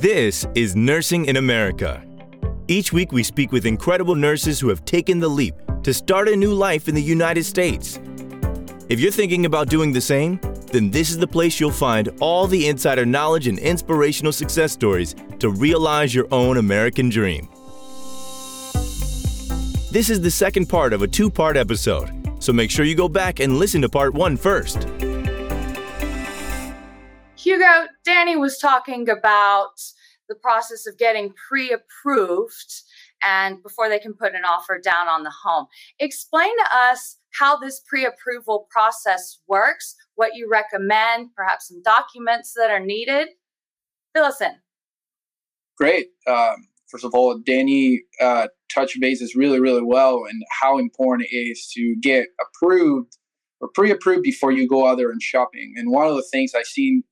[0.00, 2.02] This is Nursing in America.
[2.68, 6.34] Each week, we speak with incredible nurses who have taken the leap to start a
[6.34, 8.00] new life in the United States.
[8.88, 10.40] If you're thinking about doing the same,
[10.72, 15.14] then this is the place you'll find all the insider knowledge and inspirational success stories
[15.38, 17.46] to realize your own American dream.
[19.92, 22.10] This is the second part of a two part episode,
[22.42, 24.88] so make sure you go back and listen to part one first.
[27.50, 29.72] Hugo, Danny was talking about
[30.28, 32.82] the process of getting pre approved
[33.24, 35.66] and before they can put an offer down on the home.
[35.98, 42.54] Explain to us how this pre approval process works, what you recommend, perhaps some documents
[42.54, 43.30] that are needed.
[44.14, 44.52] Fill us in.
[45.76, 46.06] Great.
[46.28, 51.36] Um, first of all, Danny uh, touched bases really, really well and how important it
[51.36, 53.16] is to get approved
[53.60, 55.74] or pre-approved before you go out there and shopping.
[55.76, 57.02] And one of the things I've seen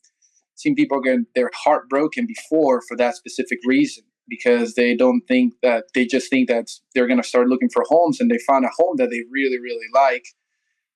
[0.59, 5.55] seen people get their heart broken before for that specific reason because they don't think
[5.63, 8.65] that they just think that they're going to start looking for homes and they find
[8.65, 10.27] a home that they really really like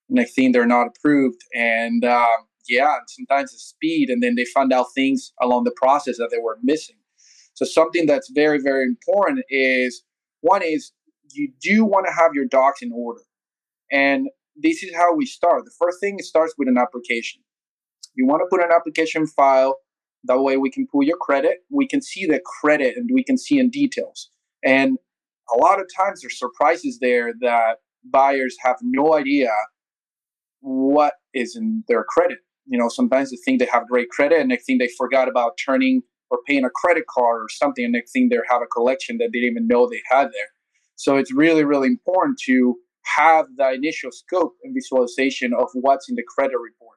[0.08, 2.26] and they think they're not approved and uh,
[2.68, 6.38] yeah sometimes the speed and then they find out things along the process that they
[6.38, 6.96] were missing
[7.54, 10.02] so something that's very, very important is
[10.40, 10.92] one is
[11.32, 13.20] you do want to have your docs in order.
[13.90, 15.64] And this is how we start.
[15.64, 17.42] The first thing starts with an application.
[18.14, 19.76] You want to put an application file.
[20.24, 21.58] That way we can pull your credit.
[21.70, 24.30] We can see the credit and we can see in details.
[24.64, 24.98] And
[25.52, 29.50] a lot of times there's surprises there that buyers have no idea
[30.60, 32.38] what is in their credit.
[32.66, 35.58] You know, sometimes they think they have great credit and they think they forgot about
[35.64, 39.18] turning or paying a credit card or something, and next thing they have a collection
[39.18, 40.48] that they didn't even know they had there.
[40.96, 42.76] So it's really, really important to
[43.16, 46.96] have the initial scope and visualization of what's in the credit report.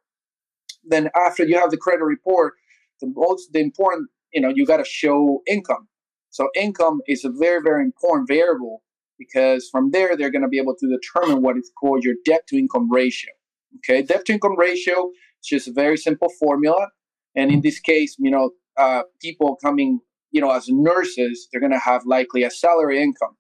[0.88, 2.53] Then after you have the credit report,
[3.02, 5.88] the most the important, you know, you got to show income.
[6.30, 8.83] So income is a very, very important variable
[9.17, 12.45] because from there they're going to be able to determine what is called your debt
[12.47, 13.31] to income ratio.
[13.78, 15.09] Okay, debt to income ratio
[15.41, 16.90] is just a very simple formula,
[17.35, 20.00] and in this case, you know, uh, people coming,
[20.31, 23.35] you know, as nurses, they're going to have likely a salary income.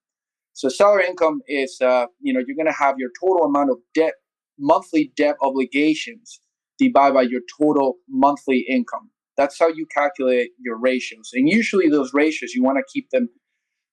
[0.53, 3.77] So salary income is, uh, you know, you're going to have your total amount of
[3.93, 4.13] debt,
[4.57, 6.39] monthly debt obligations
[6.77, 9.09] divided by your total monthly income.
[9.37, 11.31] That's how you calculate your ratios.
[11.33, 13.29] And usually those ratios, you want to keep them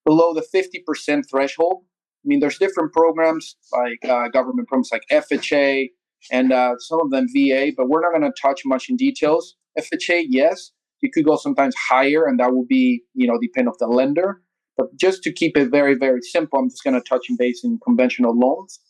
[0.05, 1.85] below the 50% threshold.
[2.25, 5.89] I mean, there's different programs like uh, government programs like FHA
[6.31, 9.57] and uh, some of them VA, but we're not going to touch much in details.
[9.77, 13.77] FHA, yes, you could go sometimes higher, and that will be, you know, depend of
[13.79, 14.41] the lender.
[14.77, 17.63] But just to keep it very, very simple, I'm just going to touch on base
[17.65, 18.81] in conventional loans.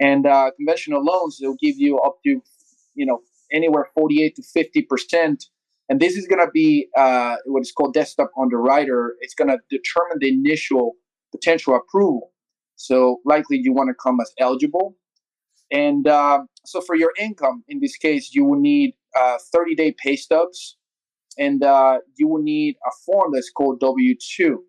[0.00, 2.40] And uh, conventional loans, they'll give you up to,
[2.94, 3.20] you know,
[3.52, 5.44] anywhere 48 to 50 percent.
[5.88, 9.14] And this is going to be uh, what is called desktop underwriter.
[9.20, 10.94] It's going to determine the initial
[11.30, 12.32] potential approval.
[12.76, 14.96] So likely you want to come as eligible.
[15.70, 19.94] And uh, so for your income, in this case, you will need uh, 30 day
[20.02, 20.76] pay stubs
[21.38, 24.62] and uh, you will need a form that's called W 2.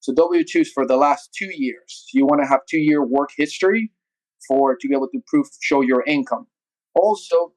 [0.00, 2.08] So W 2 is for the last two years.
[2.12, 3.90] You want to have two year work history
[4.46, 6.46] for to be able to prove show your income.
[6.94, 7.52] Also,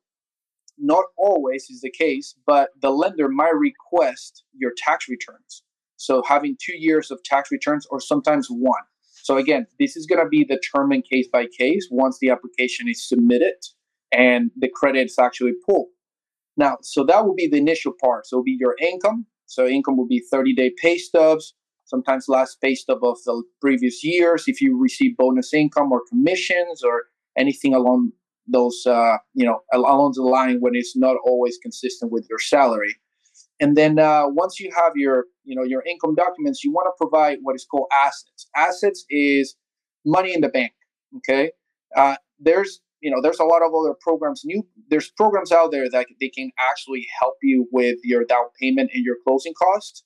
[0.77, 5.63] not always is the case, but the lender might request your tax returns.
[5.97, 8.83] So having two years of tax returns or sometimes one.
[9.23, 13.07] So again, this is going to be determined case by case once the application is
[13.07, 13.55] submitted
[14.11, 15.87] and the credit is actually pulled.
[16.55, 18.25] Now, so that will be the initial part.
[18.25, 19.25] So it'll be your income.
[19.45, 21.53] So income will be 30 day pay stubs,
[21.85, 24.45] sometimes last pay stub of the previous years.
[24.47, 27.03] If you receive bonus income or commissions or
[27.37, 28.11] anything along
[28.47, 32.95] those, uh, you know, along the line when it's not always consistent with your salary.
[33.59, 36.93] And then uh, once you have your, you know, your income documents, you want to
[36.97, 38.47] provide what is called assets.
[38.55, 39.55] Assets is
[40.05, 40.73] money in the bank.
[41.17, 41.51] Okay,
[41.95, 45.89] uh, there's you know there's a lot of other programs new there's programs out there
[45.89, 50.03] that they can actually help you with your down payment and your closing costs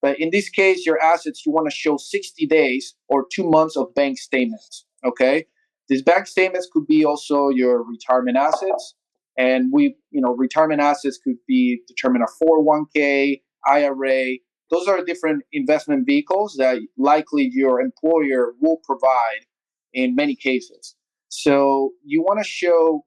[0.00, 3.76] but in this case your assets you want to show 60 days or two months
[3.76, 5.46] of bank statements okay
[5.92, 8.94] these bank statements could be also your retirement assets.
[9.36, 14.36] And we you know retirement assets could be determined a 401k ira
[14.72, 19.44] those are different investment vehicles that likely your employer will provide
[19.92, 20.96] in many cases.
[21.28, 23.04] So you want to show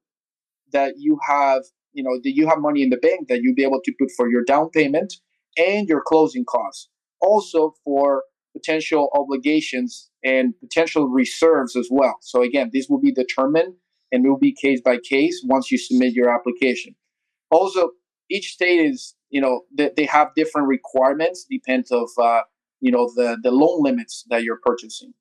[0.73, 3.63] that you have, you know, that you have money in the bank that you'll be
[3.63, 5.15] able to put for your down payment
[5.57, 6.87] and your closing costs.
[7.19, 8.23] Also for
[8.55, 12.17] potential obligations and potential reserves as well.
[12.21, 13.73] So again, this will be determined
[14.11, 16.95] and it will be case by case once you submit your application.
[17.51, 17.89] Also,
[18.29, 22.41] each state is you know they, they have different requirements depends of uh,
[22.79, 25.13] you know the the loan limits that you're purchasing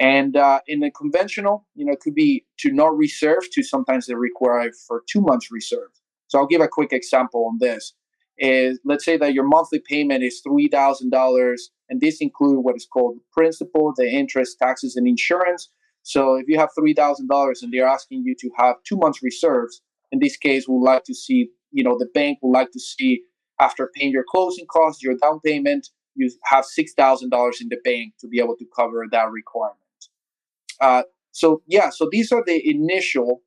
[0.00, 4.06] and uh, in the conventional you know it could be to not reserve to sometimes
[4.06, 5.90] they require for two months reserve
[6.26, 7.94] so i'll give a quick example on this
[8.38, 11.56] is let's say that your monthly payment is $3000
[11.88, 15.70] and this includes what is called principal the interest taxes and insurance
[16.06, 19.80] so if you have $3000 and they're asking you to have two months reserves
[20.12, 22.80] in this case we would like to see you know the bank would like to
[22.80, 23.22] see
[23.60, 28.28] after paying your closing costs your down payment you have $6,000 in the bank to
[28.28, 29.78] be able to cover that requirement.
[30.80, 31.02] Uh,
[31.32, 33.42] so yeah, so these are the initial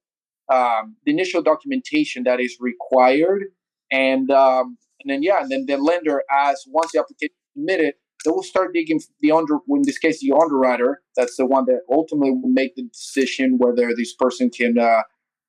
[0.49, 3.43] um, the initial documentation that is required,
[3.91, 7.93] and um, and then yeah, and then the lender, as once the application is submitted,
[8.27, 9.55] they will start digging the under.
[9.69, 13.95] In this case, the underwriter, that's the one that ultimately will make the decision whether
[13.95, 15.03] this person can uh,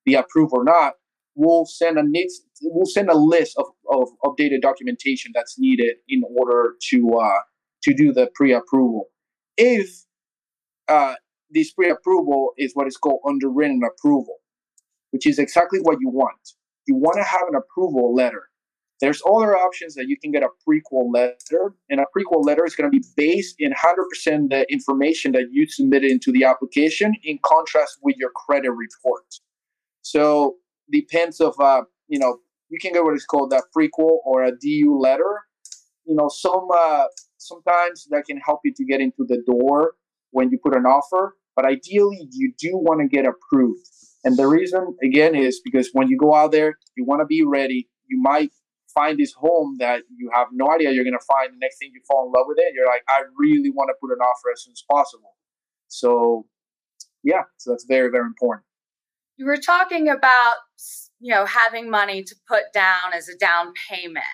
[0.05, 0.95] be approved or not
[1.39, 2.03] we'll send a
[2.63, 7.41] we'll send a list of, of updated documentation that's needed in order to uh,
[7.83, 9.07] to do the pre-approval.
[9.57, 10.05] If
[10.89, 11.15] uh,
[11.51, 14.39] this pre-approval is what is called underwritten approval,
[15.13, 16.55] which is exactly what you want.
[16.87, 18.49] You want to have an approval letter.
[19.01, 22.75] There's other options that you can get a prequal letter, and a prequal letter is
[22.75, 27.39] going to be based in 100% the information that you submitted into the application, in
[27.45, 29.25] contrast with your credit report.
[30.03, 30.57] So
[30.91, 32.39] depends of uh, you know
[32.71, 35.43] you can get what is called a prequal or a DU letter.
[36.05, 37.05] You know, some uh,
[37.37, 39.93] sometimes that can help you to get into the door
[40.31, 43.87] when you put an offer, but ideally you do want to get approved.
[44.25, 47.45] And the reason again is because when you go out there, you want to be
[47.45, 47.89] ready.
[48.09, 48.51] You might
[48.99, 51.53] find this home that you have no idea you're going to find.
[51.53, 53.95] The next thing you fall in love with it, you're like, I really want to
[54.01, 55.37] put an offer as soon as possible.
[55.87, 56.47] So,
[57.23, 58.65] yeah, so that's very, very important.
[59.37, 60.57] You were talking about
[61.21, 64.25] you know having money to put down as a down payment.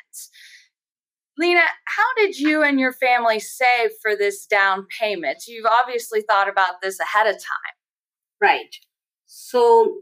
[1.37, 5.45] Lena how did you and your family save for this down payment?
[5.47, 7.75] You've obviously thought about this ahead of time.
[8.41, 8.77] Right.
[9.27, 9.99] So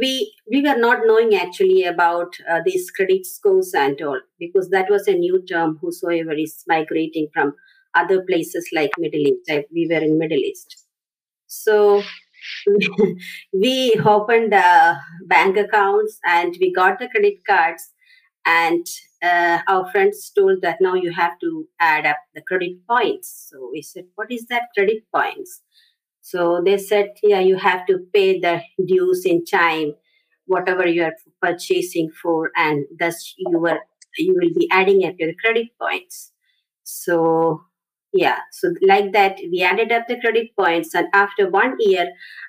[0.00, 4.90] we we were not knowing actually about uh, these credit scores and all because that
[4.90, 7.54] was a new term whosoever is migrating from
[7.94, 10.84] other places like middle east we were in middle east.
[11.46, 12.02] So
[13.52, 14.96] we opened the
[15.26, 17.92] bank accounts and we got the credit cards
[18.46, 18.86] and
[19.22, 23.48] uh, our friends told that now you have to add up the credit points.
[23.50, 25.62] So we said what is that credit points
[26.24, 29.92] so they said yeah you have to pay the dues in time
[30.46, 33.78] whatever you are purchasing for and thus you were
[34.18, 36.32] you will be adding up your credit points.
[36.84, 37.62] So
[38.12, 42.06] yeah so like that we added up the credit points and after one year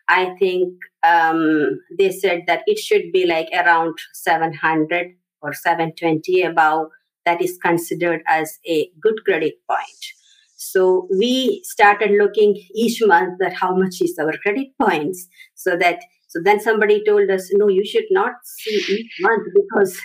[0.08, 0.74] i think
[1.04, 5.08] um, they said that it should be like around 700
[5.42, 6.90] or 720 above
[7.26, 10.15] that is considered as a good credit point
[10.56, 16.00] so we started looking each month that how much is our credit points so that
[16.36, 19.98] so then somebody told us, no, you should not see each month because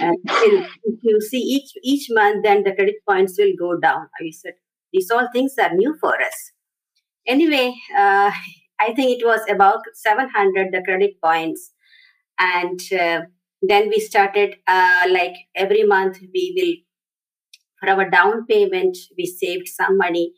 [0.00, 4.08] uh, if you see each each month, then the credit points will go down.
[4.18, 4.54] I said,
[4.94, 6.52] these all things are new for us.
[7.26, 8.30] Anyway, uh,
[8.80, 11.72] I think it was about 700 the credit points,
[12.38, 13.20] and uh,
[13.60, 16.93] then we started uh, like every month we will
[17.84, 20.32] for our down payment we saved some money,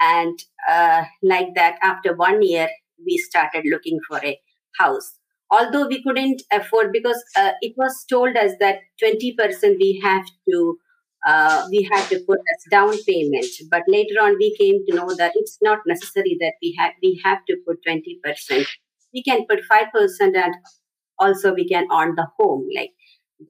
[0.00, 2.68] and uh, like that after one year
[3.04, 4.38] we started looking for a
[4.78, 5.18] house
[5.50, 10.78] although we couldn't afford because uh, it was told us that 20% we have to
[11.26, 13.46] uh, we had to put as down payment.
[13.70, 17.20] But later on, we came to know that it's not necessary that we have we
[17.24, 18.66] have to put twenty percent.
[19.14, 20.52] We can put five percent, and
[21.18, 22.68] also we can own the home.
[22.74, 22.90] Like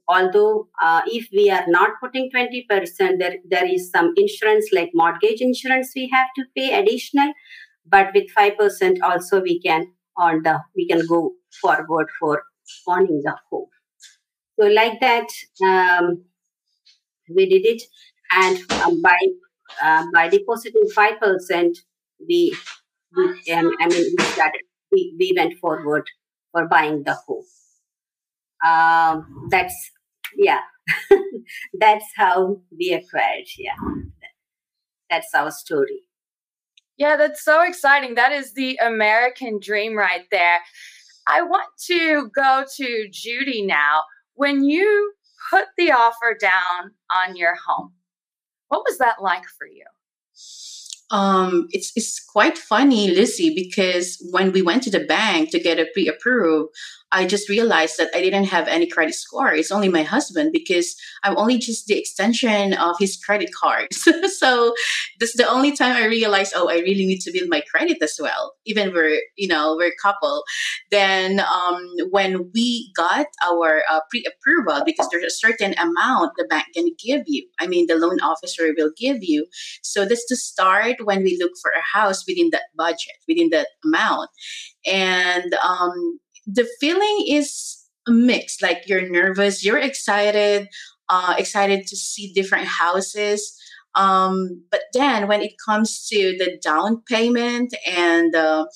[0.09, 5.41] although uh, if we are not putting 20% there there is some insurance like mortgage
[5.41, 7.33] insurance we have to pay additional
[7.87, 9.87] but with 5% also we can
[10.21, 12.43] earn the we can go forward for
[12.89, 13.69] owning the home
[14.59, 15.29] so like that
[15.65, 16.25] um,
[17.35, 17.83] we did it,
[18.33, 19.19] and um, by
[19.83, 21.79] uh, by depositing five percent,
[22.29, 22.55] we,
[23.17, 26.05] we um, I mean we started we, we went forward
[26.53, 27.45] for buying the home.
[28.67, 29.75] Um, that's
[30.37, 30.61] yeah,
[31.81, 33.47] that's how we acquired.
[33.59, 33.75] Yeah,
[35.11, 36.03] that's our story.
[36.97, 38.15] Yeah, that's so exciting.
[38.15, 40.61] That is the American dream right there.
[41.29, 44.03] I want to go to Judy now.
[44.35, 45.13] When you
[45.53, 47.93] put the offer down on your home.
[48.69, 49.85] What was that like for you?
[51.13, 55.79] Um, it's it's quite funny, Lizzie, because when we went to the bank to get
[55.79, 56.71] a pre-approved,
[57.15, 59.53] I just realized that I didn't have any credit score.
[59.53, 64.09] It's only my husband because I'm only just the extension of his credit cards.
[64.39, 64.75] so
[65.21, 67.99] this is the only time I realized, oh, I really need to build my credit
[68.01, 68.55] as well.
[68.65, 70.43] Even we're, you know, we're a couple.
[70.91, 76.65] Then um, when we got our uh, pre-approval, because there's a certain amount the bank
[76.75, 77.47] can give you.
[77.61, 79.47] I mean, the loan officer will give you.
[79.83, 83.69] So this to start when we look for a house within that budget, within that
[83.85, 84.31] amount.
[84.87, 87.79] And um, the feeling is
[88.09, 90.69] mixed like you're nervous you're excited
[91.09, 93.57] uh, excited to see different houses
[93.95, 98.67] um, but then when it comes to the down payment and uh,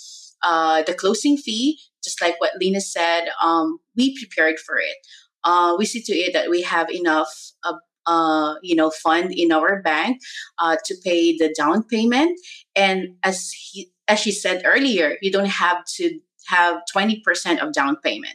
[0.42, 4.96] uh, the closing fee just like what lena said um, we prepared for it
[5.44, 7.74] uh, we see to it that we have enough uh,
[8.06, 10.20] uh, you know fund in our bank
[10.58, 12.38] uh, to pay the down payment.
[12.74, 17.96] And as he as she said earlier you don't have to have 20% of down
[17.96, 18.34] payment.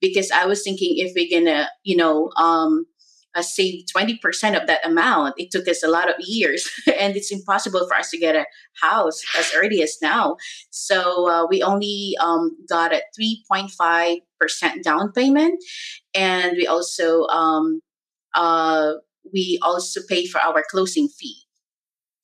[0.00, 2.86] Because I was thinking if we're gonna, you know, um,
[3.34, 4.18] uh, save 20%
[4.58, 6.68] of that amount, it took us a lot of years
[6.98, 8.46] and it's impossible for us to get a
[8.80, 10.36] house as early as now.
[10.70, 15.62] So uh, we only um, got a 3.5% down payment.
[16.14, 17.82] And we also um,
[18.34, 18.94] uh,
[19.32, 21.42] we also pay for our closing fee.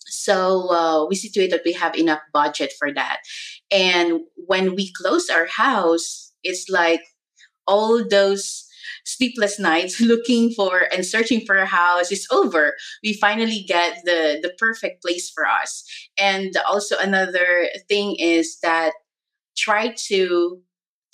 [0.06, 3.20] So uh, we situate that we have enough budget for that.
[3.70, 7.00] And when we close our house, it's like
[7.66, 8.66] all those
[9.04, 12.74] sleepless nights looking for and searching for a house is over.
[13.02, 15.84] We finally get the the perfect place for us.
[16.18, 18.92] And also another thing is that
[19.56, 20.60] try to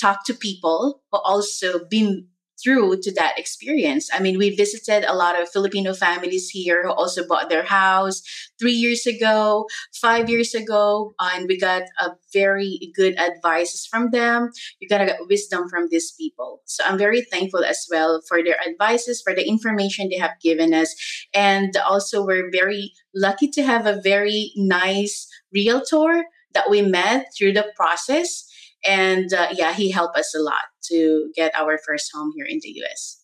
[0.00, 2.28] talk to people who also been
[2.62, 4.11] through to that experience.
[4.12, 8.23] I mean, we visited a lot of Filipino families here who also bought their house
[8.59, 14.50] three years ago, five years ago, and we got a very good advices from them.
[14.81, 16.62] You gotta get wisdom from these people.
[16.65, 20.75] So I'm very thankful as well for their advices, for the information they have given
[20.75, 20.95] us,
[21.35, 26.25] and also we're very lucky to have a very nice realtor
[26.55, 28.48] that we met through the process
[28.87, 32.61] and uh, yeah, he helped us a lot to get our first home here in
[32.63, 33.23] the US.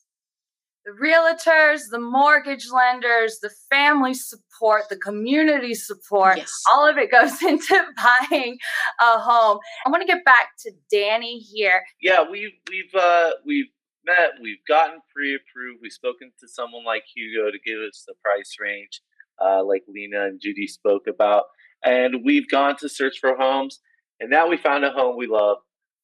[0.85, 6.53] The realtors, the mortgage lenders, the family support, the community support, yes.
[6.71, 8.59] all of it goes into buying
[9.01, 9.59] a home.
[9.87, 11.83] I want to get back to Danny here.
[12.03, 13.69] Yeah, we've we've uh, we've
[14.05, 18.57] met, we've gotten pre-approved, we've spoken to someone like Hugo to give us the price
[18.61, 19.01] range,
[19.43, 21.45] uh, like Lena and Judy spoke about,
[21.83, 23.81] and we've gone to search for homes
[24.21, 25.59] and now we found a home we love.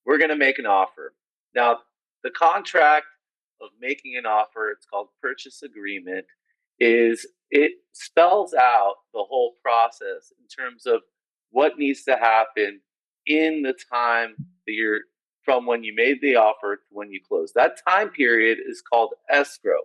[0.04, 1.14] We're going to make an offer.
[1.54, 1.78] Now,
[2.22, 3.06] the contract
[3.60, 6.24] of making an offer, it's called purchase agreement,
[6.78, 11.00] is it spells out the whole process in terms of
[11.50, 12.80] what needs to happen
[13.26, 14.34] in the time
[14.66, 15.00] that you're
[15.44, 17.52] from when you made the offer to when you close.
[17.54, 19.80] That time period is called escrow.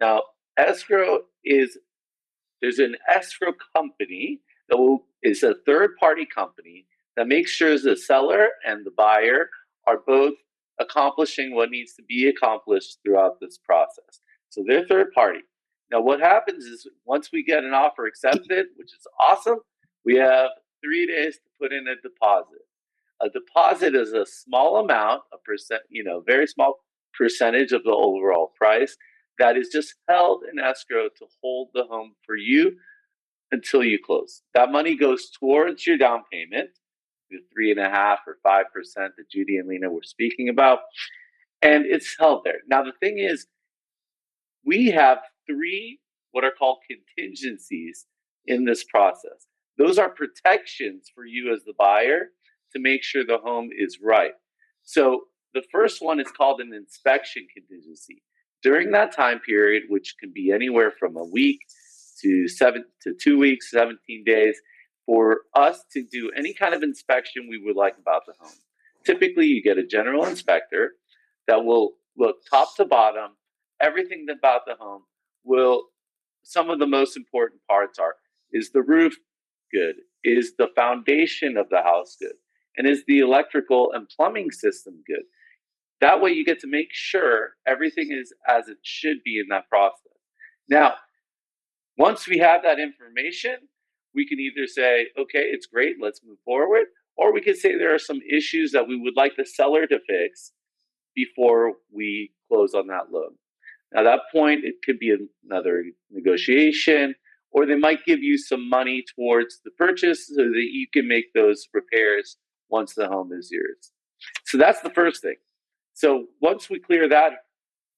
[0.00, 0.22] Now,
[0.56, 1.78] escrow is
[2.60, 6.86] there's an escrow company that will, is a third party company
[7.16, 9.48] that makes sure the seller and the buyer
[9.86, 10.34] are both
[10.78, 14.20] accomplishing what needs to be accomplished throughout this process.
[14.48, 15.40] So they're third party.
[15.92, 19.58] Now, what happens is once we get an offer accepted, which is awesome,
[20.04, 20.50] we have
[20.82, 22.62] three days to put in a deposit.
[23.20, 26.76] A deposit is a small amount, a percent, you know, very small
[27.12, 28.96] percentage of the overall price
[29.38, 32.72] that is just held in escrow to hold the home for you
[33.52, 34.42] until you close.
[34.54, 36.70] That money goes towards your down payment
[37.30, 40.80] the three and a half or five percent that Judy and Lena were speaking about,
[41.62, 42.60] and it's held there.
[42.68, 43.46] Now the thing is,
[44.64, 46.00] we have three
[46.32, 48.06] what are called contingencies
[48.46, 49.46] in this process.
[49.78, 52.28] Those are protections for you as the buyer
[52.72, 54.32] to make sure the home is right.
[54.82, 55.22] So
[55.54, 58.22] the first one is called an inspection contingency.
[58.62, 61.60] During that time period, which can be anywhere from a week
[62.22, 64.60] to seven to two weeks, 17 days,
[65.10, 68.54] for us to do any kind of inspection we would like about the home.
[69.04, 70.92] Typically, you get a general inspector
[71.48, 73.32] that will look top to bottom,
[73.82, 75.02] everything about the home.
[75.42, 75.82] Will
[76.44, 78.14] some of the most important parts are
[78.52, 79.16] is the roof
[79.72, 79.96] good?
[80.22, 82.36] Is the foundation of the house good?
[82.76, 85.24] And is the electrical and plumbing system good?
[86.00, 89.68] That way, you get to make sure everything is as it should be in that
[89.68, 90.18] process.
[90.68, 90.94] Now,
[91.98, 93.56] once we have that information,
[94.14, 96.86] we can either say, okay, it's great, let's move forward,
[97.16, 99.98] or we can say there are some issues that we would like the seller to
[100.08, 100.52] fix
[101.14, 103.34] before we close on that loan.
[103.92, 105.16] Now, that point, it could be
[105.48, 107.14] another negotiation,
[107.50, 111.32] or they might give you some money towards the purchase so that you can make
[111.34, 112.36] those repairs
[112.68, 113.92] once the home is yours.
[114.44, 115.36] So that's the first thing.
[115.94, 117.32] So once we clear that,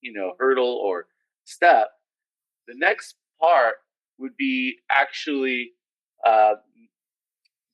[0.00, 1.06] you know, hurdle or
[1.44, 1.88] step,
[2.66, 3.74] the next part
[4.18, 5.72] would be actually
[6.26, 6.54] uh,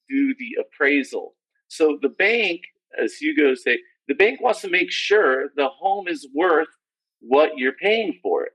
[0.09, 1.35] do the appraisal.
[1.69, 2.63] So the bank,
[3.03, 3.79] as Hugo say,
[4.09, 6.69] the bank wants to make sure the home is worth
[7.21, 8.53] what you're paying for it.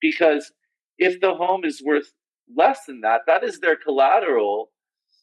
[0.00, 0.52] Because
[0.98, 2.12] if the home is worth
[2.56, 4.70] less than that, that is their collateral,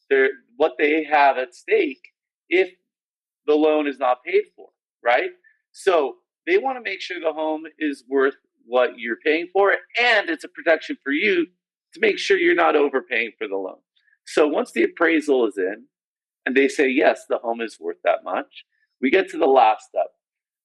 [0.08, 2.00] their what they have at stake
[2.48, 2.70] if
[3.46, 4.68] the loan is not paid for,
[5.04, 5.30] right?
[5.72, 6.16] So
[6.46, 8.34] they want to make sure the home is worth
[8.66, 11.46] what you're paying for it, and it's a protection for you
[11.92, 13.78] to make sure you're not overpaying for the loan.
[14.26, 15.86] So once the appraisal is in
[16.46, 18.64] and they say, yes, the home is worth that much,
[19.00, 20.08] we get to the last step,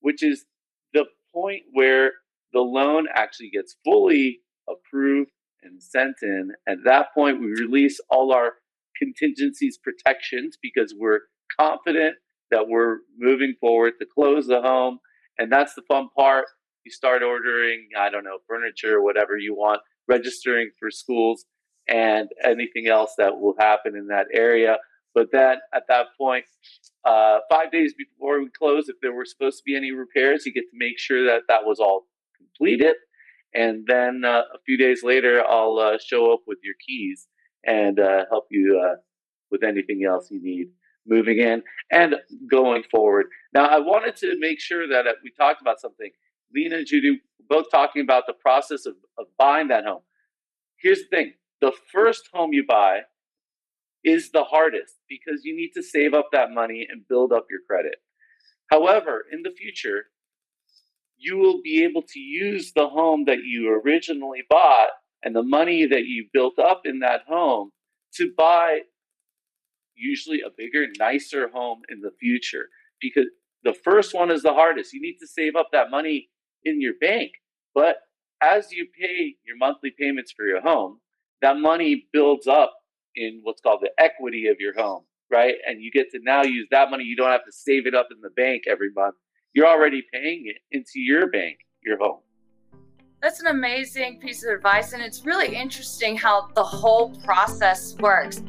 [0.02, 0.46] which is
[0.94, 2.12] the point where
[2.54, 6.52] the loan actually gets fully approved and sent in.
[6.68, 8.54] At that point, we release all our
[8.98, 11.22] contingencies protections because we're
[11.60, 12.16] confident
[12.52, 15.00] that we're moving forward to close the home.
[15.38, 16.46] And that's the fun part.
[16.86, 21.46] You start ordering, I don't know, furniture whatever you want, registering for schools
[21.90, 24.78] and anything else that will happen in that area.
[25.16, 26.46] But then at that point,
[27.04, 30.54] uh, five days before we close, if there were supposed to be any repairs, you
[30.54, 32.06] get to make sure that that was all
[32.38, 32.96] completed.
[33.54, 37.28] And then uh, a few days later, I'll uh, show up with your keys
[37.66, 38.98] and uh, help you uh,
[39.50, 40.68] with anything else you need
[41.08, 42.16] moving in and
[42.50, 43.26] going forward.
[43.54, 46.12] Now, I wanted to make sure that uh, we talked about something.
[46.54, 47.20] Lena and Judy
[47.50, 50.02] both talking about the process of, of buying that home.
[50.78, 53.02] Here's the thing the first home you buy
[54.04, 57.60] is the hardest because you need to save up that money and build up your
[57.68, 57.96] credit.
[58.72, 60.06] However, in the future,
[61.18, 64.90] you will be able to use the home that you originally bought
[65.24, 67.72] and the money that you built up in that home
[68.16, 68.80] to buy
[69.96, 72.70] usually a bigger, nicer home in the future
[73.02, 73.26] because
[73.64, 74.94] the first one is the hardest.
[74.94, 76.30] You need to save up that money
[76.64, 77.32] in your bank.
[77.76, 77.98] But
[78.42, 81.00] as you pay your monthly payments for your home,
[81.42, 82.74] that money builds up
[83.16, 85.56] in what's called the equity of your home, right?
[85.68, 87.04] And you get to now use that money.
[87.04, 89.16] You don't have to save it up in the bank every month.
[89.54, 92.20] You're already paying it into your bank, your home.
[93.22, 98.42] That's an amazing piece of advice, and it's really interesting how the whole process works.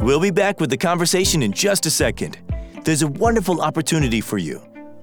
[0.00, 2.38] We'll be back with the conversation in just a second.
[2.84, 4.60] There's a wonderful opportunity for you.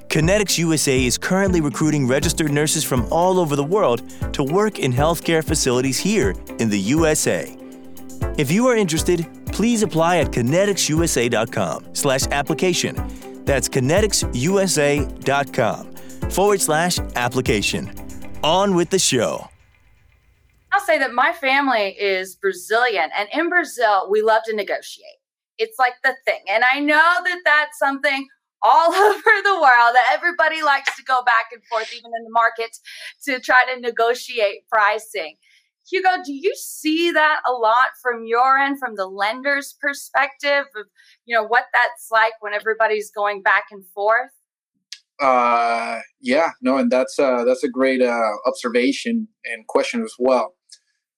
[0.10, 4.02] Connetics USA is currently recruiting registered nurses from all over the world
[4.34, 7.56] to work in healthcare facilities here in the USA.
[8.36, 12.96] If you are interested, please apply at conneticsusa.com slash application.
[13.46, 15.92] That's conneticsusa.com
[16.32, 17.94] forward slash application.
[18.44, 19.48] On with the show.
[20.72, 25.20] I'll say that my family is Brazilian, and in Brazil, we love to negotiate.
[25.60, 26.40] It's like the thing.
[26.50, 28.28] And I know that that's something
[28.62, 32.32] all over the world that everybody likes to go back and forth, even in the
[32.32, 32.78] market,
[33.26, 35.36] to try to negotiate pricing.
[35.90, 40.86] Hugo, do you see that a lot from your end, from the lender's perspective of
[41.26, 44.32] you know what that's like when everybody's going back and forth?
[45.20, 50.54] Uh, yeah, no, and that's uh, that's a great uh, observation and question as well.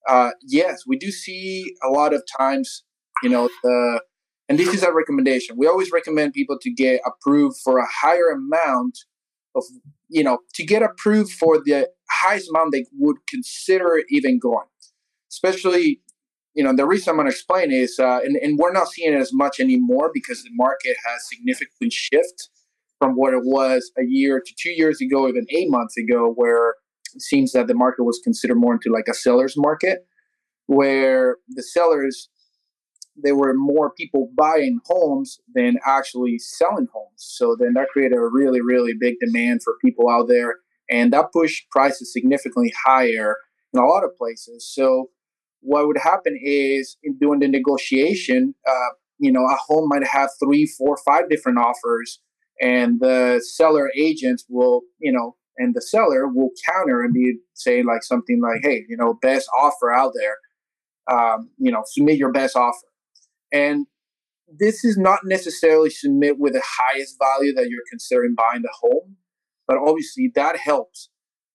[0.08, 2.82] Uh, yes, we do see a lot of times,
[3.22, 4.00] you know, the
[4.48, 5.56] and this is a recommendation.
[5.56, 8.98] We always recommend people to get approved for a higher amount
[9.54, 9.64] of,
[10.08, 14.66] you know, to get approved for the highest amount they would consider even going.
[15.30, 16.00] Especially,
[16.54, 19.12] you know, the reason I'm going to explain is, uh, and, and we're not seeing
[19.12, 22.48] it as much anymore because the market has significantly shifted
[22.98, 26.74] from what it was a year to two years ago, even eight months ago, where
[27.14, 30.06] it seems that the market was considered more into like a seller's market,
[30.66, 32.28] where the sellers
[33.22, 37.08] there were more people buying homes than actually selling homes.
[37.16, 40.56] So then that created a really, really big demand for people out there.
[40.90, 43.36] And that pushed prices significantly higher
[43.72, 44.68] in a lot of places.
[44.72, 45.10] So
[45.60, 50.30] what would happen is in doing the negotiation, uh, you know, a home might have
[50.42, 52.20] three, four, five different offers,
[52.60, 57.86] and the seller agents will, you know, and the seller will counter and be saying
[57.86, 60.36] like something like, "Hey, you know, best offer out there.
[61.08, 62.86] Um, you know, submit your best offer."
[63.52, 63.86] And
[64.48, 69.16] this is not necessarily submit with the highest value that you're considering buying the home,
[69.66, 71.08] but obviously that helps.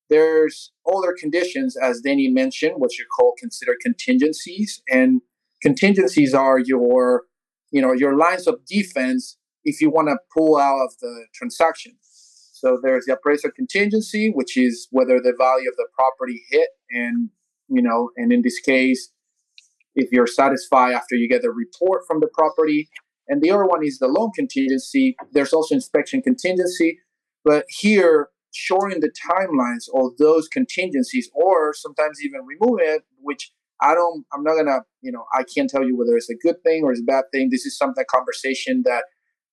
[0.10, 5.22] There's other conditions, as Danny mentioned, what you call consider contingencies, and
[5.62, 7.24] contingencies are your,
[7.72, 11.98] you know, your lines of defense if you want to pull out of the transaction.
[12.02, 17.30] So there's the appraisal contingency, which is whether the value of the property hit, and
[17.70, 19.12] you know, and in this case,
[19.98, 22.88] if you're satisfied after you get a report from the property.
[23.28, 25.18] And the other one is the loan contingency.
[25.34, 27.00] There's also inspection contingency,
[27.44, 33.94] but here shortening the timelines of those contingencies, or sometimes even remove it, which I
[33.94, 34.26] don't.
[34.34, 34.80] I'm not gonna.
[35.02, 37.26] You know, I can't tell you whether it's a good thing or it's a bad
[37.34, 37.50] thing.
[37.52, 39.04] This is something conversation that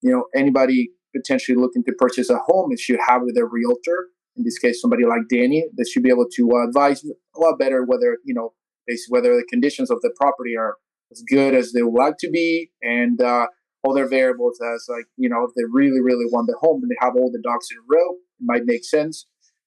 [0.02, 4.08] you know anybody potentially looking to purchase a home it should have with their realtor.
[4.36, 7.58] In this case, somebody like Danny, that should be able to uh, advise a lot
[7.58, 8.52] better whether you know
[8.86, 10.76] basically whether the conditions of the property are
[11.12, 13.46] as good as they would like to be, and uh,
[13.88, 16.96] other variables as like you know if they really really want the home and they
[17.00, 19.26] have all the dogs in a row, it might make sense.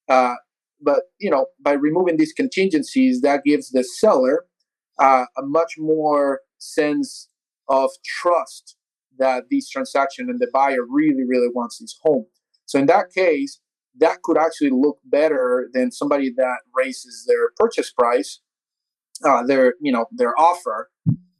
[0.09, 0.35] Uh,
[0.81, 4.45] but you know by removing these contingencies, that gives the seller
[4.99, 7.29] uh, a much more sense
[7.69, 8.75] of trust
[9.19, 12.25] that this transaction and the buyer really really wants this home.
[12.65, 13.61] So in that case,
[13.99, 18.41] that could actually look better than somebody that raises their purchase price
[19.25, 20.89] uh, their you know their offer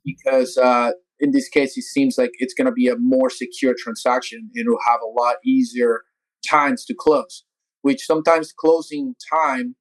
[0.04, 3.76] because uh, in this case it seems like it's going to be a more secure
[3.78, 4.50] transaction.
[4.54, 6.02] And it'll have a lot easier
[6.48, 7.44] times to close
[7.82, 9.76] which sometimes closing time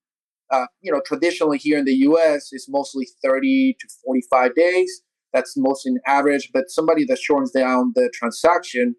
[0.50, 5.02] uh, you know traditionally here in the us is mostly 30 to 45 days.
[5.32, 8.94] That's mostly an average but somebody that shortens down the transaction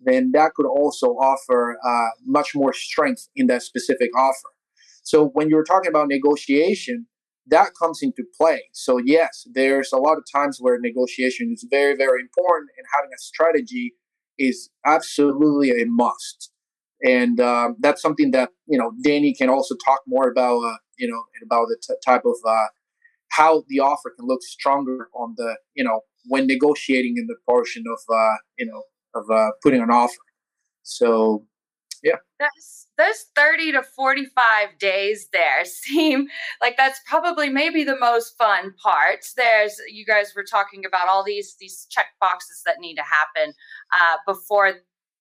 [0.00, 4.48] then that could also offer uh, much more strength in that specific offer.
[5.02, 7.06] So when you're talking about negotiation
[7.48, 8.62] that comes into play.
[8.72, 13.10] So, yes, there's a lot of times where negotiation is very, very important, and having
[13.14, 13.94] a strategy
[14.38, 16.52] is absolutely a must.
[17.04, 20.58] And uh, that's something that you know Danny can also talk more about.
[20.58, 22.66] Uh, you know, about the t- type of uh,
[23.30, 27.84] how the offer can look stronger on the you know when negotiating in the portion
[27.90, 28.82] of uh, you know
[29.14, 30.22] of uh, putting an offer.
[30.82, 31.46] So
[32.02, 32.16] yeah.
[32.38, 36.28] Those, those 30 to 45 days there seem
[36.60, 39.24] like that's probably maybe the most fun part.
[39.36, 43.54] There's, you guys were talking about all these, these check boxes that need to happen
[43.92, 44.74] uh, before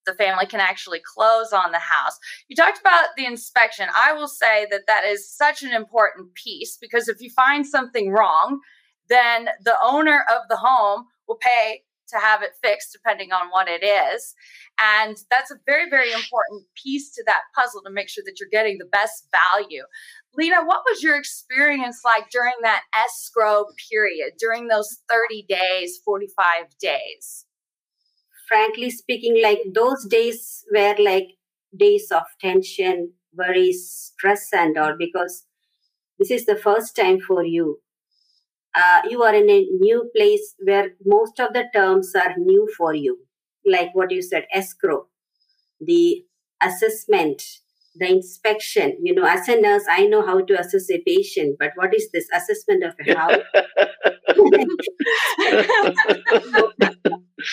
[0.06, 2.18] the family can actually close on the house.
[2.48, 3.88] You talked about the inspection.
[3.96, 8.12] I will say that that is such an important piece because if you find something
[8.12, 8.60] wrong,
[9.10, 13.68] then the owner of the home will pay to have it fixed depending on what
[13.68, 14.36] it is.
[14.80, 18.50] And that's a very, very important piece to that puzzle to make sure that you're
[18.50, 19.84] getting the best value.
[20.36, 26.78] Lena, what was your experience like during that escrow period, during those 30 days, 45
[26.80, 27.46] days?
[28.48, 31.38] Frankly speaking, like those days were like
[31.76, 35.46] days of tension, worry, stress, and all because
[36.18, 37.80] this is the first time for you
[38.76, 42.94] uh, you are in a new place where most of the terms are new for
[42.94, 43.20] you,
[43.66, 45.08] like what you said, escrow,
[45.82, 46.26] the
[46.62, 47.44] assessment,
[47.96, 48.98] the inspection.
[49.02, 52.10] You know, as a nurse, I know how to assess a patient, but what is
[52.12, 53.44] this assessment of a house?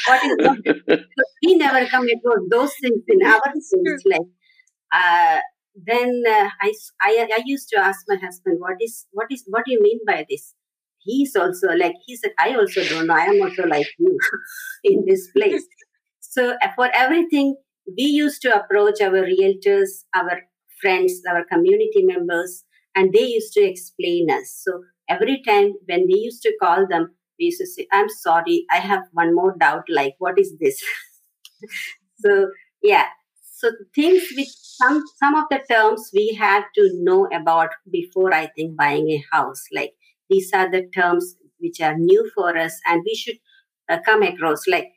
[0.08, 1.04] what is that?
[1.44, 4.26] we never come across those things in our schools, like.
[4.92, 5.40] Uh,
[5.74, 9.64] then uh, I, I I used to ask my husband, what is what is what
[9.66, 10.54] do you mean by this?
[11.06, 13.14] He's also like he said i also don't know.
[13.14, 14.18] I am also like you
[14.84, 15.64] in this place.
[16.20, 17.56] So uh, for everything
[17.96, 20.42] we used to approach our realtors our
[20.80, 22.64] friends our community members
[22.94, 24.62] and they used to explain us.
[24.64, 28.64] So every time when we used to call them we used to say i'm sorry
[28.72, 30.82] i have one more doubt like what is this?
[32.18, 32.48] So
[32.82, 33.06] yeah.
[33.42, 38.46] So things with some some of the terms we have to know about before i
[38.56, 39.94] think buying a house like
[40.30, 43.36] these are the terms which are new for us and we should
[43.88, 44.88] uh, come across like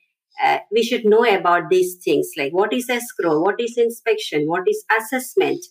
[0.43, 4.63] uh, we should know about these things like what is escrow what is inspection what
[4.67, 5.63] is assessment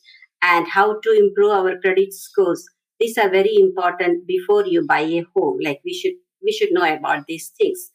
[0.43, 2.65] and how to improve our credit scores.
[3.01, 6.85] These are very important before you buy a home like we should we should know
[6.85, 7.91] about these things.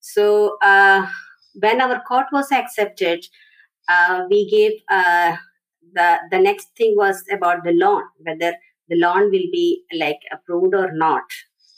[0.00, 1.06] So uh,
[1.54, 3.26] when our court was accepted
[3.88, 5.36] uh, we gave uh,
[5.94, 8.54] the the next thing was about the loan whether
[8.90, 11.22] the loan will be like approved or not.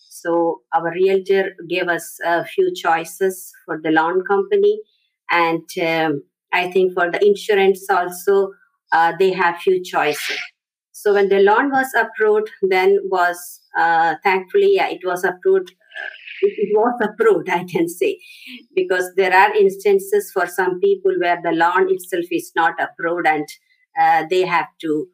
[0.08, 4.80] So our realtor gave us a few choices for the loan company,
[5.30, 6.22] and um,
[6.52, 8.52] I think for the insurance also
[8.92, 10.38] uh, they have few choices.
[10.92, 15.70] So when the loan was approved, then was uh, thankfully yeah, it was approved.
[15.70, 16.10] Uh,
[16.42, 18.18] it, it was approved, I can say,
[18.74, 23.46] because there are instances for some people where the loan itself is not approved and
[24.00, 25.08] uh, they have to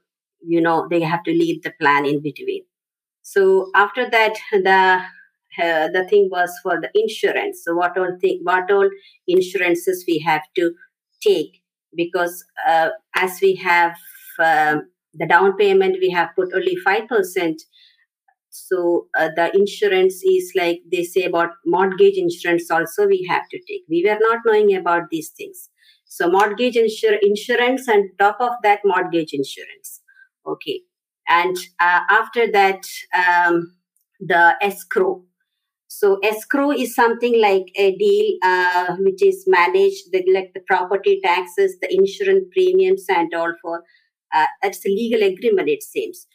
[0.47, 2.63] you know they have to leave the plan in between
[3.23, 5.03] so after that the
[5.63, 8.89] uh, the thing was for the insurance so what all thing what all
[9.27, 10.73] insurances we have to
[11.23, 11.63] take
[11.97, 13.97] because uh, as we have
[14.39, 14.77] uh,
[15.15, 17.63] the down payment we have put only 5%
[18.51, 23.59] So uh, the insurance is like they say about mortgage insurance also we have to
[23.69, 23.83] take.
[23.89, 25.69] We were not knowing about these things.
[26.07, 29.98] So mortgage insur- insurance and top of that mortgage insurance.
[30.49, 30.81] Okay.
[31.29, 32.83] And uh, after that,
[33.15, 33.75] um,
[34.21, 35.23] the escrow.
[35.89, 41.21] So escrow is something like a deal uh, which is managed, the, like the property
[41.23, 43.85] taxes, the insurance premiums, and all for.
[44.35, 46.27] Uh, that's a legal agreement, it seems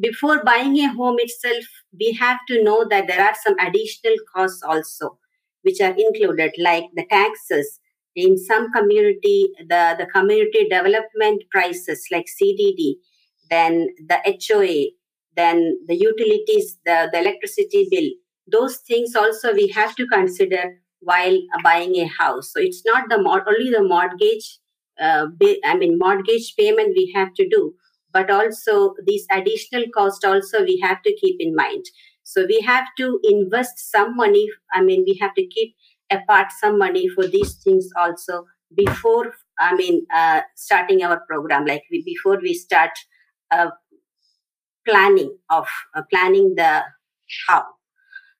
[0.00, 1.64] before buying a home itself,
[1.98, 5.18] we have to know that there are some additional costs also,
[5.62, 7.80] which are included, like the taxes.
[8.16, 12.94] In some community, the, the community development prices like CDD,
[13.50, 14.90] then the HOA,
[15.36, 18.10] then the utilities, the, the electricity bill.
[18.50, 22.52] Those things also we have to consider while buying a house.
[22.52, 24.58] So it's not the only the mortgage,
[25.00, 25.26] uh,
[25.64, 27.74] I mean mortgage payment we have to do,
[28.12, 31.84] but also these additional cost also we have to keep in mind
[32.22, 35.74] so we have to invest some money i mean we have to keep
[36.10, 41.84] apart some money for these things also before i mean uh, starting our program like
[41.90, 42.90] we, before we start
[43.50, 43.70] uh,
[44.86, 46.82] planning of uh, planning the
[47.48, 47.64] how.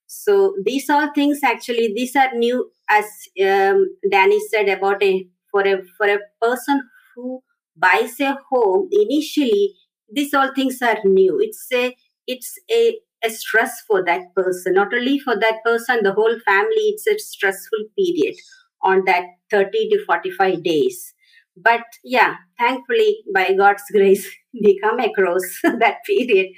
[0.07, 3.07] So these all things actually these are new as
[3.47, 6.83] um, danny said about a for a for a person
[7.17, 7.43] who
[7.77, 9.75] buys a home initially
[10.13, 11.39] these all things are new.
[11.41, 11.97] It's a
[12.27, 14.75] it's a, a stress for that person.
[14.75, 18.37] Not only for that person the whole family it's a stressful period
[18.83, 21.15] on that 30 to 45 days
[21.57, 26.49] but yeah thankfully by god's grace we come across that period.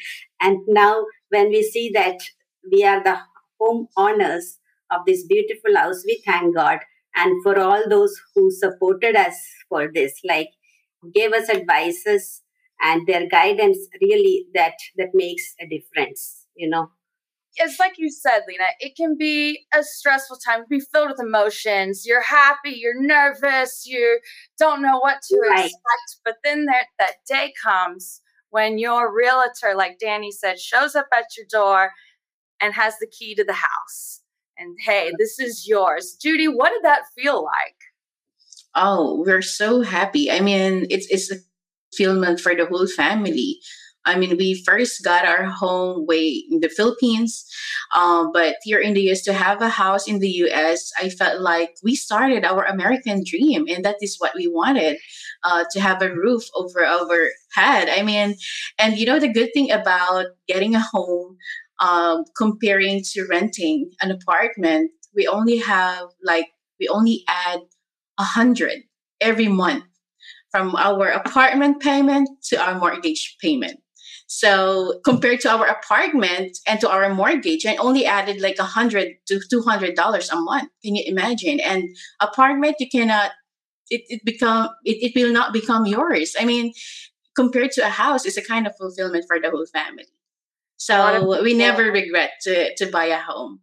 [0.40, 2.18] And now when we see that
[2.70, 3.18] we are the
[3.60, 4.58] home owners
[4.90, 6.78] of this beautiful house we thank god.
[7.14, 9.36] And for all those who supported us
[9.68, 10.48] for this like
[11.14, 12.42] gave us advices
[12.80, 16.90] and their guidance really that that makes a difference you know
[17.56, 20.64] it's like you said lena it can be a stressful time.
[20.68, 22.04] Be filled with emotions.
[22.06, 24.20] You're happy you're nervous you
[24.58, 25.66] don't know what to right.
[25.66, 26.20] expect.
[26.24, 31.26] But then there, that day comes when your realtor like danny said shows up at
[31.36, 31.92] your door
[32.60, 34.20] and has the key to the house.
[34.56, 36.16] And hey this is yours.
[36.20, 37.76] Judy what did that feel like?
[38.74, 40.30] Oh, we're so happy.
[40.30, 41.36] I mean, it's it's a
[41.92, 43.60] fulfillment for the whole family.
[44.04, 47.44] I mean, we first got our home way in the Philippines,
[47.94, 51.40] um, but here in the US to have a house in the US, I felt
[51.40, 54.98] like we started our American dream, and that is what we wanted
[55.44, 57.88] uh, to have a roof over our head.
[57.88, 58.34] I mean,
[58.78, 61.36] and you know the good thing about getting a home
[61.80, 66.46] um, comparing to renting an apartment, we only have like
[66.80, 67.60] we only add
[68.18, 68.82] a hundred
[69.20, 69.84] every month
[70.50, 73.81] from our apartment payment to our mortgage payment.
[74.34, 79.08] So compared to our apartment and to our mortgage, I only added like a hundred
[79.26, 80.70] to two hundred dollars a month.
[80.82, 81.60] Can you imagine?
[81.60, 83.32] And apartment, you cannot.
[83.90, 86.34] It, it become it, it will not become yours.
[86.40, 86.72] I mean,
[87.36, 90.06] compared to a house, it's a kind of fulfillment for the whole family.
[90.78, 93.60] So we never regret to to buy a home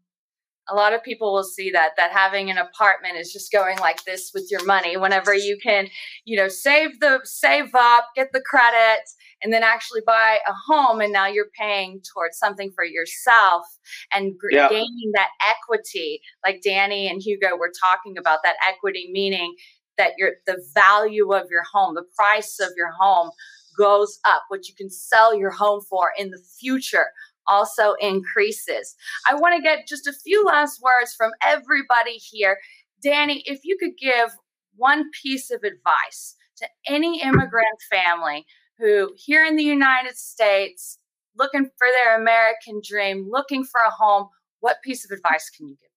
[0.69, 4.03] a lot of people will see that that having an apartment is just going like
[4.05, 4.97] this with your money.
[4.97, 5.87] Whenever you can
[6.25, 9.01] you know save the save up get the credit
[9.41, 13.65] and then actually buy a home and now you're paying towards something for yourself
[14.13, 14.69] and yeah.
[14.69, 16.21] gaining that equity.
[16.45, 19.55] Like danny and hugo were talking about that equity meaning
[19.97, 23.31] that your the value of your home the price of your home
[23.77, 27.07] goes up what you can sell your home for in the future
[27.49, 28.95] also increases.
[29.27, 32.59] I want to get just a few last words from everybody here.
[33.03, 34.29] Danny, if you could give
[34.75, 38.45] one piece of advice to any immigrant family
[38.77, 40.99] who here in the United States
[41.37, 44.27] looking for their American dream, looking for a home,
[44.59, 45.89] what piece of advice can you give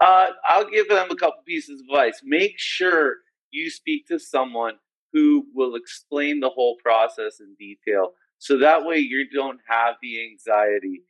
[0.00, 0.08] them?
[0.08, 2.20] Uh, I'll give them a couple pieces of advice.
[2.24, 3.16] Make sure
[3.50, 4.74] you speak to someone
[5.12, 8.12] who will explain the whole process in detail.
[8.38, 11.02] So that way you don't have the anxiety.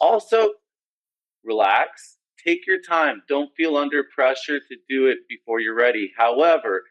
[0.00, 0.50] Also,
[1.44, 3.22] relax, take your time.
[3.28, 6.12] Don't feel under pressure to do it before you're ready.
[6.16, 6.82] However,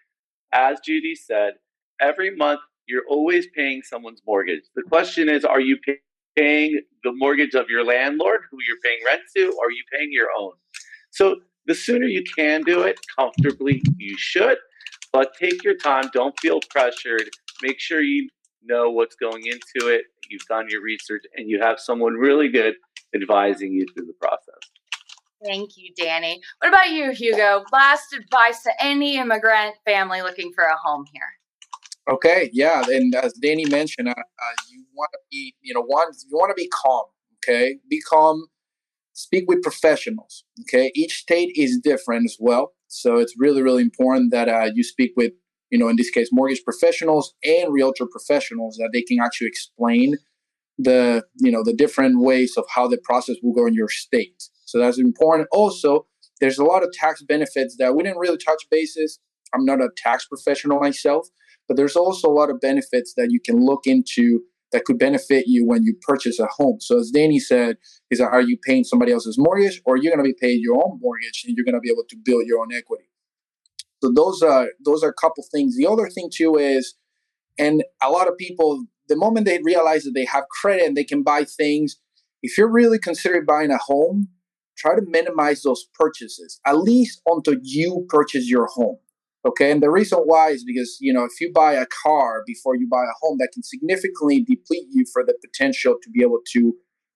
[0.54, 1.54] as Judy said,
[2.00, 4.64] every month you're always paying someone's mortgage.
[4.76, 5.78] The question is are you
[6.36, 10.12] paying the mortgage of your landlord who you're paying rent to, or are you paying
[10.12, 10.54] your own?
[11.12, 14.58] So the sooner you can do it comfortably, you should.
[15.14, 16.06] But take your time.
[16.14, 17.30] Don't feel pressured.
[17.62, 18.30] Make sure you
[18.64, 22.76] know what's going into it, you've done your research, and you have someone really good
[23.16, 24.72] advising you through the process.
[25.44, 26.40] Thank you, Danny.
[26.60, 27.64] What about you, Hugo?
[27.72, 31.24] Last advice to any immigrant family looking for a home here.
[32.10, 36.08] Okay, yeah, and as Danny mentioned, uh, uh, you want to be, you know, one,
[36.30, 37.06] you want to be calm.
[37.38, 38.48] okay, be calm.
[39.14, 40.44] speak with professionals.
[40.62, 44.84] Okay, each state is different as well, so it's really really important that uh, you
[44.84, 45.34] speak with
[45.72, 50.18] you know in this case mortgage professionals and realtor professionals that they can actually explain
[50.78, 54.44] the you know the different ways of how the process will go in your state.
[54.66, 55.48] So that's important.
[55.52, 56.08] Also,
[56.40, 59.20] there's a lot of tax benefits that we didn't really touch bases.
[59.54, 61.28] I'm not a tax professional myself,
[61.68, 65.46] but there's also a lot of benefits that you can look into that could benefit
[65.48, 66.78] you when you purchase a home.
[66.80, 67.76] So as Danny said,
[68.10, 70.76] is that are you paying somebody else's mortgage or you're going to be paying your
[70.76, 73.11] own mortgage and you're going to be able to build your own equity.
[74.04, 75.78] So those are those are a couple things.
[75.78, 76.96] The other thing too is,
[77.58, 81.04] and a lot of people, the moment they realize that they have credit and they
[81.04, 81.98] can buy things,
[82.42, 84.30] if you're really considering buying a home,
[84.78, 88.98] try to minimize those purchases at least until you purchase your home.
[89.46, 92.76] Okay, and the reason why is because you know if you buy a car before
[92.76, 96.40] you buy a home, that can significantly deplete you for the potential to be able
[96.54, 96.74] to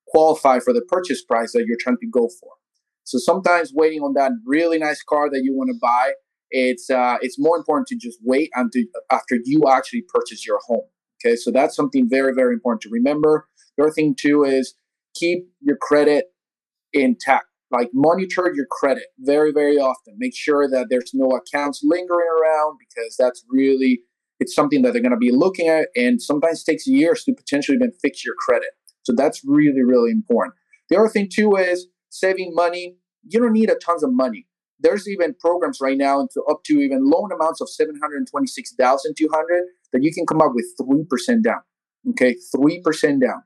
[0.08, 2.52] qualify for the purchase price that you're trying to go for.
[3.04, 6.14] So sometimes waiting on that really nice car that you want to buy,
[6.52, 10.86] it's uh, it's more important to just wait until after you actually purchase your home.
[11.24, 13.48] Okay, so that's something very very important to remember.
[13.78, 14.76] The other thing too is
[15.16, 16.26] keep your credit
[16.94, 17.46] intact.
[17.72, 20.16] Like monitor your credit very very often.
[20.18, 24.02] Make sure that there's no accounts lingering around because that's really
[24.40, 27.76] it's something that they're going to be looking at and sometimes takes years to potentially
[27.76, 28.70] even fix your credit.
[29.04, 30.56] So that's really really important.
[30.90, 32.98] The other thing too is saving money.
[33.24, 34.46] You don't need a tons of money
[34.86, 40.14] there's even programs right now into up to even loan amounts of 726200 that you
[40.14, 41.62] can come up with 3% down
[42.12, 42.36] okay?
[42.56, 43.44] 3% down.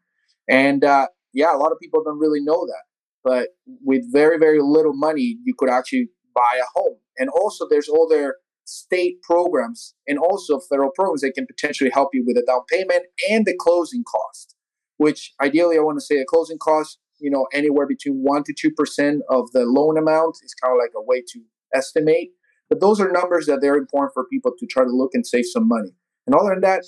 [0.49, 2.83] And uh, yeah a lot of people don't really know that
[3.23, 3.49] but
[3.83, 6.97] with very very little money you could actually buy a home.
[7.17, 12.23] And also there's other state programs and also federal programs that can potentially help you
[12.25, 14.55] with a down payment and the closing cost
[14.97, 18.53] which ideally i want to say a closing cost you know anywhere between 1 to
[18.53, 21.41] 2% of the loan amount is kind of like a way to
[21.73, 22.31] estimate
[22.69, 25.45] but those are numbers that they're important for people to try to look and save
[25.45, 25.91] some money
[26.25, 26.83] and other than that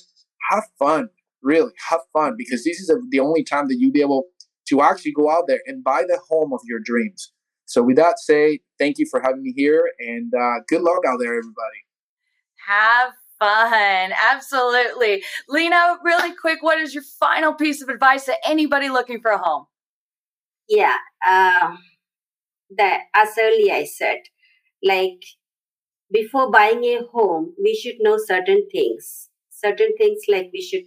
[0.50, 1.10] have fun
[1.42, 4.26] really have fun because this is a, the only time that you'll be able
[4.68, 7.32] to actually go out there and buy the home of your dreams.
[7.66, 11.20] So, with that say, thank you for having me here and uh, good luck out
[11.20, 11.86] there, everybody.
[12.68, 14.14] Have fun.
[14.32, 15.24] Absolutely.
[15.50, 19.38] Lena, really quick, what is your final piece of advice to anybody looking for a
[19.38, 19.66] home?
[20.68, 20.96] Yeah.
[21.28, 21.80] Um,
[22.78, 24.20] that as earlier I said,
[24.84, 25.22] like
[26.12, 29.30] before buying a home, we should know certain things.
[29.52, 30.86] Certain things like we should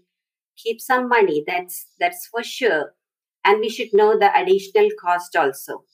[0.57, 1.45] keep some money.
[1.47, 2.95] That's that's for sure
[3.45, 5.85] and we should know the additional cost also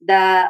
[0.00, 0.46] the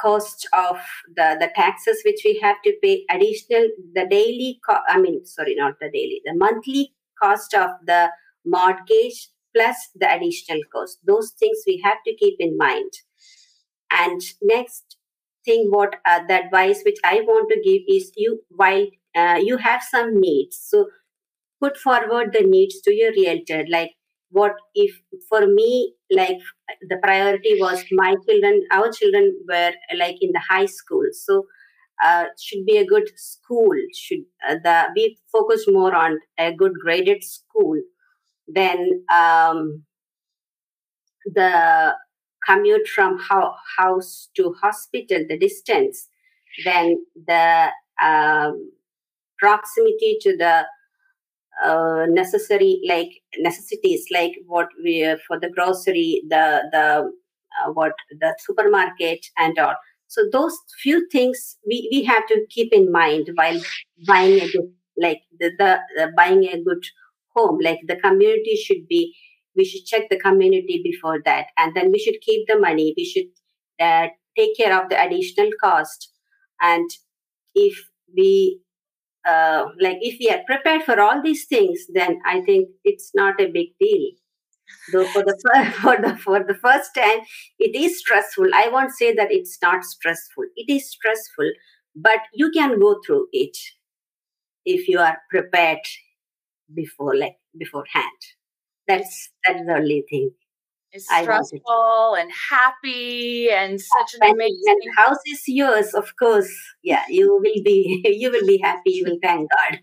[0.00, 0.78] cost of
[1.16, 5.54] the the taxes which we have to pay additional the daily co- i mean sorry
[5.54, 8.10] not the daily the monthly cost of the
[8.44, 10.98] mortgage plus the additional cost.
[11.06, 12.90] Those things we have to keep in mind.
[13.90, 14.96] And next
[15.44, 18.86] thing what uh, the advice which i want to give is you while
[19.16, 20.58] uh, you have some needs.
[20.68, 20.88] So
[21.62, 23.64] put forward the needs to your realtor.
[23.70, 23.92] Like
[24.30, 24.94] what if
[25.28, 26.38] for me like
[26.88, 31.04] the priority was my children our children were like in the high school.
[31.12, 31.46] So
[32.04, 33.74] uh, should be a good school.
[33.94, 37.76] Should uh, the be focus more on a good graded school
[38.48, 39.82] then um,
[41.34, 41.94] the
[42.46, 46.08] commute from ho- house to hospital the distance
[46.64, 47.68] then the
[48.02, 48.70] um,
[49.38, 50.64] proximity to the
[51.62, 57.10] uh, necessary like necessities like what we uh, for the grocery the the
[57.62, 59.74] uh, what the supermarket and all.
[60.08, 63.60] So those few things we, we have to keep in mind while
[64.06, 66.84] buying a good like the, the, the buying a good
[67.34, 69.14] home like the community should be
[69.56, 73.04] we should check the community before that and then we should keep the money we
[73.04, 73.30] should
[73.84, 76.10] uh, take care of the additional cost
[76.60, 76.90] and
[77.54, 78.60] if we
[79.28, 83.40] uh, like if we are prepared for all these things, then I think it's not
[83.40, 84.10] a big deal.
[84.92, 85.36] Though for the
[85.82, 87.20] for the for the first time,
[87.58, 88.48] it is stressful.
[88.54, 90.44] I won't say that it's not stressful.
[90.56, 91.50] It is stressful,
[91.96, 93.56] but you can go through it
[94.64, 95.80] if you are prepared
[96.72, 98.20] before like beforehand.
[98.86, 100.30] That's that's the only thing
[100.94, 106.52] is stressful and happy and such an amazing house is yours of course.
[106.82, 109.80] Yeah you will be you will be happy you will thank god.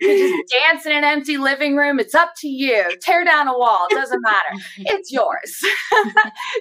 [0.00, 2.96] You just dance in an empty living room it's up to you.
[3.00, 4.60] Tear down a wall it doesn't matter.
[4.78, 5.60] It's yours.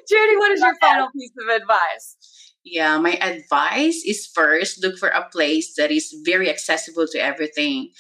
[0.08, 2.18] Judy what is your final piece of advice
[2.64, 7.92] yeah, my advice is first look for a place that is very accessible to everything.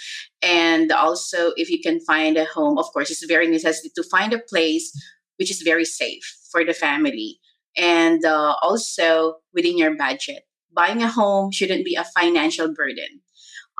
[0.41, 4.32] And also, if you can find a home, of course, it's very necessary to find
[4.34, 4.91] a place
[5.38, 7.39] which is very safe for the family.
[7.76, 10.43] And uh, also within your budget.
[10.72, 13.22] Buying a home shouldn't be a financial burden.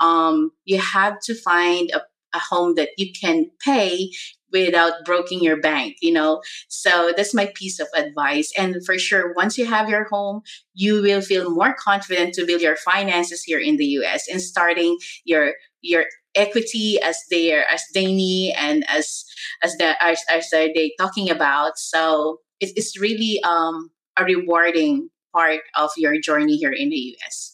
[0.02, 2.02] Um, you have to find a,
[2.36, 4.12] a home that you can pay
[4.54, 6.42] without breaking your bank, you know.
[6.70, 8.52] So that's my piece of advice.
[8.58, 10.42] And for sure, once you have your home,
[10.74, 14.98] you will feel more confident to build your finances here in the US and starting
[15.26, 19.26] your your equity as they are as Danny and as
[19.64, 21.78] as the as, as they talking about.
[21.78, 27.53] So it, it's really um a rewarding part of your journey here in the US.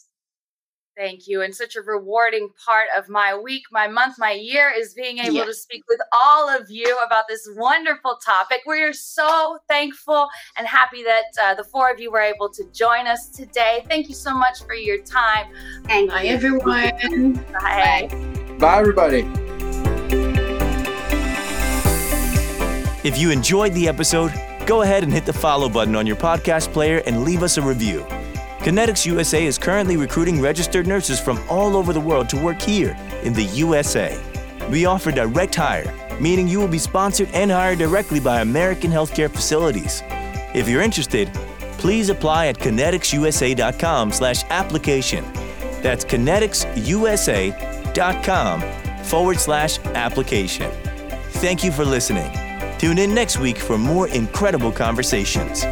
[1.00, 1.42] Thank you.
[1.44, 5.34] And such a rewarding part of my week, my month, my year is being able
[5.38, 5.46] Yeah.
[5.46, 8.64] to speak with all of you about this wonderful topic.
[8.68, 10.28] We are so thankful
[10.58, 13.86] and happy that uh, the four of you were able to join us today.
[13.88, 15.48] Thank you so much for your time.
[15.86, 16.34] Thank Bye you.
[16.36, 17.34] everyone.
[17.54, 18.10] Bye.
[18.60, 19.20] Bye, everybody.
[23.08, 24.34] If you enjoyed the episode,
[24.66, 27.62] go ahead and hit the follow button on your podcast player and leave us a
[27.62, 28.06] review.
[28.70, 32.96] Connetics USA is currently recruiting registered nurses from all over the world to work here
[33.24, 34.16] in the USA.
[34.70, 35.92] We offer direct hire,
[36.22, 40.04] meaning you will be sponsored and hired directly by American healthcare facilities.
[40.54, 41.34] If you're interested,
[41.80, 45.26] please apply at conneticsusa.com/application.
[45.82, 48.62] That's conneticsusa.com
[49.04, 50.72] forward slash application.
[51.42, 52.32] Thank you for listening.
[52.78, 55.66] Tune in next week for more incredible conversations.